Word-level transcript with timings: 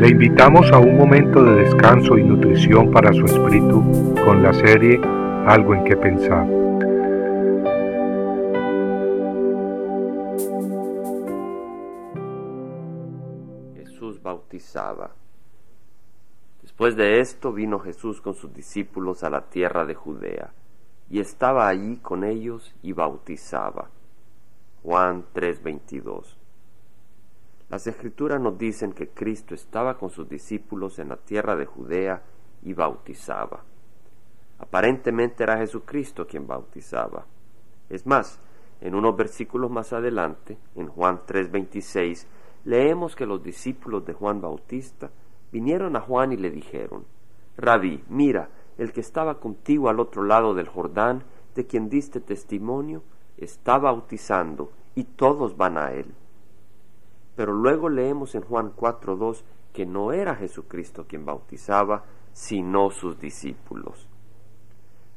Le 0.00 0.08
invitamos 0.08 0.72
a 0.72 0.78
un 0.78 0.96
momento 0.96 1.44
de 1.44 1.56
descanso 1.64 2.16
y 2.16 2.24
nutrición 2.24 2.90
para 2.90 3.12
su 3.12 3.22
espíritu 3.26 4.14
con 4.24 4.42
la 4.42 4.54
serie 4.54 4.98
Algo 5.46 5.74
en 5.74 5.84
que 5.84 5.94
pensar. 5.94 6.46
Jesús 13.76 14.22
bautizaba. 14.22 15.10
Después 16.62 16.96
de 16.96 17.20
esto 17.20 17.52
vino 17.52 17.78
Jesús 17.78 18.22
con 18.22 18.32
sus 18.32 18.54
discípulos 18.54 19.22
a 19.22 19.28
la 19.28 19.50
tierra 19.50 19.84
de 19.84 19.94
Judea, 19.94 20.54
y 21.10 21.20
estaba 21.20 21.68
allí 21.68 21.98
con 21.98 22.24
ellos 22.24 22.74
y 22.82 22.94
bautizaba. 22.94 23.90
Juan 24.82 25.26
3:22 25.34 26.39
las 27.70 27.86
escrituras 27.86 28.40
nos 28.40 28.58
dicen 28.58 28.92
que 28.92 29.10
Cristo 29.10 29.54
estaba 29.54 29.96
con 29.96 30.10
sus 30.10 30.28
discípulos 30.28 30.98
en 30.98 31.08
la 31.08 31.16
tierra 31.16 31.54
de 31.54 31.66
Judea 31.66 32.20
y 32.64 32.74
bautizaba. 32.74 33.62
Aparentemente 34.58 35.44
era 35.44 35.56
Jesucristo 35.56 36.26
quien 36.26 36.48
bautizaba. 36.48 37.24
Es 37.88 38.06
más, 38.06 38.40
en 38.80 38.96
unos 38.96 39.16
versículos 39.16 39.70
más 39.70 39.92
adelante, 39.92 40.58
en 40.74 40.88
Juan 40.88 41.20
3:26, 41.24 42.26
leemos 42.64 43.14
que 43.14 43.24
los 43.24 43.42
discípulos 43.42 44.04
de 44.04 44.14
Juan 44.14 44.40
Bautista 44.40 45.10
vinieron 45.52 45.94
a 45.94 46.00
Juan 46.00 46.32
y 46.32 46.36
le 46.36 46.50
dijeron, 46.50 47.04
Rabí, 47.56 48.02
mira, 48.08 48.48
el 48.78 48.92
que 48.92 49.00
estaba 49.00 49.38
contigo 49.38 49.88
al 49.88 50.00
otro 50.00 50.24
lado 50.24 50.54
del 50.54 50.68
Jordán, 50.68 51.22
de 51.54 51.66
quien 51.66 51.88
diste 51.88 52.20
testimonio, 52.20 53.02
está 53.36 53.78
bautizando, 53.78 54.72
y 54.94 55.04
todos 55.04 55.56
van 55.56 55.78
a 55.78 55.92
él. 55.92 56.14
Pero 57.36 57.52
luego 57.52 57.88
leemos 57.88 58.34
en 58.34 58.42
Juan 58.42 58.72
4.2 58.74 59.42
que 59.72 59.86
no 59.86 60.12
era 60.12 60.34
Jesucristo 60.34 61.06
quien 61.06 61.24
bautizaba, 61.24 62.04
sino 62.32 62.90
sus 62.90 63.18
discípulos. 63.18 64.08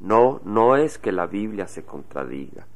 No, 0.00 0.40
no 0.44 0.76
es 0.76 0.98
que 0.98 1.12
la 1.12 1.26
Biblia 1.26 1.66
se 1.66 1.84
contradiga. 1.84 2.66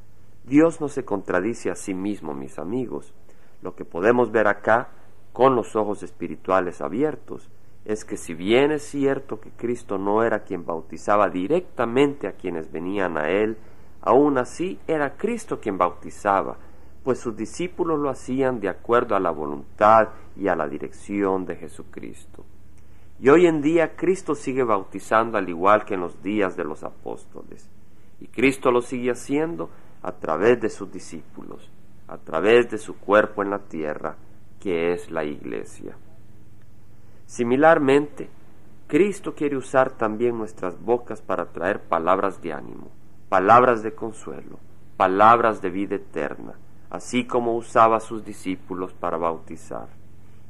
Dios 0.44 0.80
no 0.80 0.88
se 0.88 1.04
contradice 1.04 1.70
a 1.70 1.74
sí 1.74 1.94
mismo, 1.94 2.34
mis 2.34 2.58
amigos. 2.58 3.14
Lo 3.62 3.74
que 3.74 3.84
podemos 3.84 4.32
ver 4.32 4.48
acá, 4.48 4.88
con 5.32 5.54
los 5.54 5.76
ojos 5.76 6.02
espirituales 6.02 6.80
abiertos, 6.80 7.50
es 7.84 8.04
que 8.04 8.16
si 8.16 8.34
bien 8.34 8.72
es 8.72 8.82
cierto 8.82 9.40
que 9.40 9.50
Cristo 9.50 9.98
no 9.98 10.22
era 10.22 10.44
quien 10.44 10.64
bautizaba 10.64 11.28
directamente 11.28 12.26
a 12.26 12.32
quienes 12.32 12.70
venían 12.72 13.16
a 13.16 13.30
Él, 13.30 13.58
aún 14.00 14.38
así 14.38 14.78
era 14.86 15.16
Cristo 15.16 15.60
quien 15.60 15.78
bautizaba, 15.78 16.56
pues 17.02 17.18
sus 17.18 17.36
discípulos 17.36 17.98
lo 17.98 18.10
hacían 18.10 18.60
de 18.60 18.68
acuerdo 18.68 19.16
a 19.16 19.20
la 19.20 19.30
voluntad 19.30 20.08
y 20.36 20.48
a 20.48 20.56
la 20.56 20.68
dirección 20.68 21.46
de 21.46 21.56
Jesucristo. 21.56 22.44
Y 23.18 23.28
hoy 23.28 23.46
en 23.46 23.60
día 23.60 23.96
Cristo 23.96 24.34
sigue 24.34 24.62
bautizando 24.62 25.38
al 25.38 25.48
igual 25.48 25.84
que 25.84 25.94
en 25.94 26.00
los 26.00 26.22
días 26.22 26.56
de 26.56 26.64
los 26.64 26.84
apóstoles. 26.84 27.68
Y 28.20 28.26
Cristo 28.26 28.70
lo 28.70 28.82
sigue 28.82 29.10
haciendo 29.10 29.70
a 30.02 30.12
través 30.12 30.60
de 30.60 30.70
sus 30.70 30.90
discípulos, 30.90 31.70
a 32.08 32.18
través 32.18 32.70
de 32.70 32.78
su 32.78 32.96
cuerpo 32.96 33.42
en 33.42 33.50
la 33.50 33.58
tierra, 33.58 34.16
que 34.58 34.92
es 34.92 35.10
la 35.10 35.24
iglesia. 35.24 35.96
Similarmente, 37.26 38.28
Cristo 38.86 39.34
quiere 39.34 39.56
usar 39.56 39.92
también 39.92 40.36
nuestras 40.36 40.80
bocas 40.80 41.22
para 41.22 41.46
traer 41.46 41.80
palabras 41.80 42.42
de 42.42 42.52
ánimo, 42.52 42.88
palabras 43.28 43.82
de 43.82 43.92
consuelo, 43.92 44.58
palabras 44.96 45.62
de 45.62 45.70
vida 45.70 45.94
eterna, 45.96 46.54
así 46.90 47.24
como 47.24 47.56
usaba 47.56 47.96
a 47.96 48.00
sus 48.00 48.24
discípulos 48.24 48.92
para 48.92 49.16
bautizar. 49.16 49.88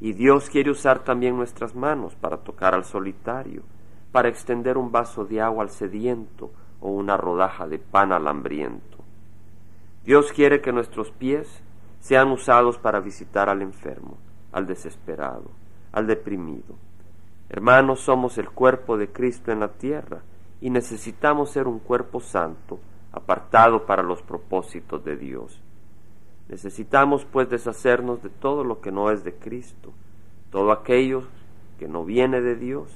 Y 0.01 0.15
Dios 0.15 0.49
quiere 0.49 0.71
usar 0.71 1.05
también 1.05 1.37
nuestras 1.37 1.75
manos 1.75 2.15
para 2.17 2.39
tocar 2.39 2.75
al 2.75 2.85
solitario, 2.85 3.63
para 4.11 4.29
extender 4.29 4.79
un 4.79 4.91
vaso 4.91 5.27
de 5.27 5.41
agua 5.41 5.63
al 5.63 5.71
sediento 5.71 6.51
o 6.81 6.89
una 6.89 7.19
rodaja 7.19 7.69
de 7.69 7.79
pan 7.79 8.13
al 8.13 8.27
hambriento. 8.27 8.99
Dios 10.05 10.33
quiere 10.33 10.63
que 10.63 10.73
nuestros 10.73 11.11
pies 11.11 11.63
sean 12.01 12.31
usados 12.31 12.79
para 12.79 13.01
visitar 13.01 13.51
al 13.51 13.61
enfermo, 13.61 14.17
al 14.53 14.67
desesperado, 14.67 15.51
al 15.93 16.07
deprimido. 16.07 16.77
Hermanos, 17.51 18.01
somos 18.01 18.39
el 18.39 18.49
cuerpo 18.49 18.97
de 18.97 19.13
Cristo 19.13 19.53
en 19.53 19.61
la 19.61 19.69
tierra 19.69 20.23
y 20.63 20.71
necesitamos 20.71 21.51
ser 21.51 21.69
un 21.69 21.79
cuerpo 21.79 22.21
santo, 22.21 22.79
apartado 23.13 23.85
para 23.85 24.03
los 24.03 24.23
propósitos 24.23 25.05
de 25.05 25.17
Dios. 25.17 25.61
Necesitamos 26.51 27.25
pues 27.27 27.49
deshacernos 27.49 28.25
de 28.25 28.29
todo 28.29 28.65
lo 28.65 28.81
que 28.81 28.91
no 28.91 29.13
es 29.13 29.23
de 29.23 29.35
Cristo, 29.37 29.93
todo 30.51 30.73
aquello 30.73 31.23
que 31.79 31.87
no 31.87 32.05
viene 32.05 32.41
de 32.41 32.57
Dios, 32.57 32.91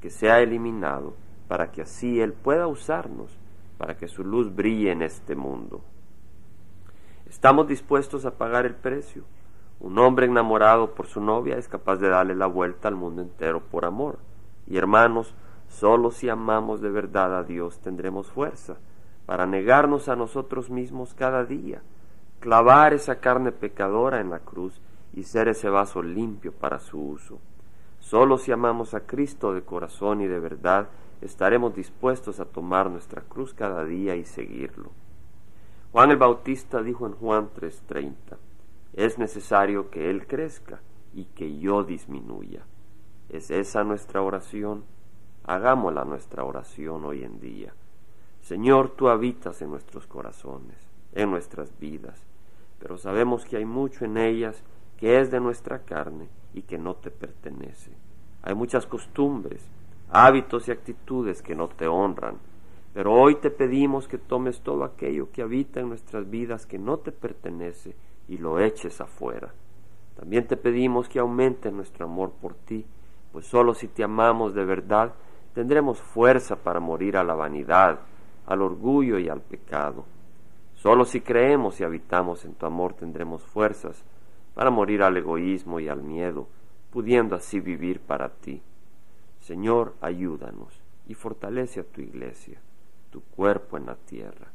que 0.00 0.08
sea 0.08 0.40
eliminado, 0.40 1.12
para 1.48 1.70
que 1.70 1.82
así 1.82 2.18
Él 2.18 2.32
pueda 2.32 2.66
usarnos, 2.66 3.30
para 3.76 3.98
que 3.98 4.08
su 4.08 4.24
luz 4.24 4.54
brille 4.56 4.90
en 4.90 5.02
este 5.02 5.36
mundo. 5.36 5.82
¿Estamos 7.28 7.68
dispuestos 7.68 8.24
a 8.24 8.38
pagar 8.38 8.64
el 8.64 8.74
precio? 8.74 9.24
Un 9.80 9.98
hombre 9.98 10.24
enamorado 10.24 10.94
por 10.94 11.08
su 11.08 11.20
novia 11.20 11.58
es 11.58 11.68
capaz 11.68 11.96
de 11.96 12.08
darle 12.08 12.34
la 12.34 12.46
vuelta 12.46 12.88
al 12.88 12.94
mundo 12.94 13.20
entero 13.20 13.60
por 13.60 13.84
amor. 13.84 14.18
Y 14.66 14.78
hermanos, 14.78 15.34
solo 15.68 16.10
si 16.10 16.30
amamos 16.30 16.80
de 16.80 16.88
verdad 16.88 17.36
a 17.36 17.44
Dios 17.44 17.80
tendremos 17.80 18.30
fuerza 18.30 18.78
para 19.26 19.44
negarnos 19.44 20.08
a 20.08 20.16
nosotros 20.16 20.70
mismos 20.70 21.12
cada 21.12 21.44
día 21.44 21.82
clavar 22.40 22.94
esa 22.94 23.20
carne 23.20 23.52
pecadora 23.52 24.20
en 24.20 24.30
la 24.30 24.38
cruz 24.40 24.80
y 25.14 25.24
ser 25.24 25.48
ese 25.48 25.68
vaso 25.68 26.02
limpio 26.02 26.52
para 26.52 26.78
su 26.78 27.00
uso. 27.00 27.38
Solo 27.98 28.38
si 28.38 28.52
amamos 28.52 28.94
a 28.94 29.00
Cristo 29.00 29.52
de 29.52 29.62
corazón 29.62 30.20
y 30.20 30.28
de 30.28 30.38
verdad, 30.38 30.88
estaremos 31.20 31.74
dispuestos 31.74 32.38
a 32.38 32.44
tomar 32.44 32.90
nuestra 32.90 33.22
cruz 33.22 33.54
cada 33.54 33.84
día 33.84 34.14
y 34.14 34.24
seguirlo. 34.24 34.90
Juan 35.90 36.10
el 36.10 36.16
Bautista 36.16 36.82
dijo 36.82 37.06
en 37.06 37.14
Juan 37.14 37.50
3:30, 37.54 38.36
es 38.94 39.18
necesario 39.18 39.90
que 39.90 40.10
Él 40.10 40.26
crezca 40.26 40.80
y 41.14 41.24
que 41.24 41.58
yo 41.58 41.82
disminuya. 41.82 42.64
¿Es 43.28 43.50
esa 43.50 43.84
nuestra 43.84 44.22
oración? 44.22 44.84
Hagámosla 45.44 46.04
nuestra 46.04 46.44
oración 46.44 47.04
hoy 47.04 47.24
en 47.24 47.40
día. 47.40 47.74
Señor, 48.42 48.90
tú 48.90 49.08
habitas 49.08 49.60
en 49.60 49.70
nuestros 49.70 50.06
corazones 50.06 50.87
en 51.12 51.30
nuestras 51.30 51.76
vidas, 51.78 52.22
pero 52.78 52.98
sabemos 52.98 53.44
que 53.44 53.56
hay 53.56 53.64
mucho 53.64 54.04
en 54.04 54.16
ellas 54.16 54.62
que 54.96 55.20
es 55.20 55.30
de 55.30 55.40
nuestra 55.40 55.80
carne 55.80 56.28
y 56.54 56.62
que 56.62 56.78
no 56.78 56.94
te 56.94 57.10
pertenece. 57.10 57.92
Hay 58.42 58.54
muchas 58.54 58.86
costumbres, 58.86 59.62
hábitos 60.10 60.68
y 60.68 60.72
actitudes 60.72 61.42
que 61.42 61.54
no 61.54 61.68
te 61.68 61.86
honran, 61.86 62.38
pero 62.94 63.12
hoy 63.12 63.36
te 63.36 63.50
pedimos 63.50 64.08
que 64.08 64.18
tomes 64.18 64.60
todo 64.60 64.84
aquello 64.84 65.30
que 65.30 65.42
habita 65.42 65.80
en 65.80 65.88
nuestras 65.88 66.28
vidas 66.28 66.66
que 66.66 66.78
no 66.78 66.98
te 66.98 67.12
pertenece 67.12 67.94
y 68.28 68.38
lo 68.38 68.60
eches 68.60 69.00
afuera. 69.00 69.52
También 70.16 70.46
te 70.46 70.56
pedimos 70.56 71.08
que 71.08 71.20
aumente 71.20 71.70
nuestro 71.70 72.06
amor 72.06 72.32
por 72.40 72.54
ti, 72.54 72.84
pues 73.32 73.46
solo 73.46 73.74
si 73.74 73.88
te 73.88 74.02
amamos 74.02 74.54
de 74.54 74.64
verdad 74.64 75.12
tendremos 75.54 76.00
fuerza 76.00 76.56
para 76.56 76.80
morir 76.80 77.16
a 77.16 77.24
la 77.24 77.34
vanidad, 77.34 77.98
al 78.46 78.62
orgullo 78.62 79.18
y 79.18 79.28
al 79.28 79.40
pecado. 79.40 80.04
Solo 80.78 81.04
si 81.04 81.20
creemos 81.20 81.80
y 81.80 81.84
habitamos 81.84 82.44
en 82.44 82.54
tu 82.54 82.64
amor 82.64 82.94
tendremos 82.94 83.42
fuerzas 83.42 84.04
para 84.54 84.70
morir 84.70 85.02
al 85.02 85.16
egoísmo 85.16 85.80
y 85.80 85.88
al 85.88 86.04
miedo, 86.04 86.46
pudiendo 86.92 87.34
así 87.34 87.58
vivir 87.58 87.98
para 87.98 88.28
ti. 88.28 88.62
Señor, 89.40 89.96
ayúdanos 90.00 90.80
y 91.08 91.14
fortalece 91.14 91.80
a 91.80 91.84
tu 91.84 92.00
iglesia, 92.00 92.60
tu 93.10 93.22
cuerpo 93.22 93.76
en 93.76 93.86
la 93.86 93.96
tierra. 93.96 94.52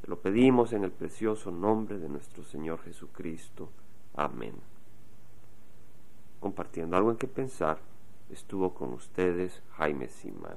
Te 0.00 0.08
lo 0.08 0.18
pedimos 0.20 0.72
en 0.72 0.84
el 0.84 0.90
precioso 0.90 1.50
nombre 1.50 1.98
de 1.98 2.08
nuestro 2.08 2.44
Señor 2.44 2.80
Jesucristo. 2.80 3.68
Amén. 4.14 4.54
Compartiendo 6.40 6.96
algo 6.96 7.10
en 7.10 7.18
que 7.18 7.28
pensar, 7.28 7.78
estuvo 8.30 8.72
con 8.72 8.94
ustedes 8.94 9.62
Jaime 9.76 10.08
Simán. 10.08 10.56